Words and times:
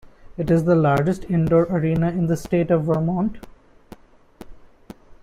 It 0.35 0.49
is 0.49 0.63
the 0.63 0.73
largest 0.73 1.25
indoor 1.29 1.65
arena 1.65 2.09
in 2.09 2.25
the 2.25 2.35
state 2.35 2.71
of 2.71 2.85
Vermont. 2.85 3.37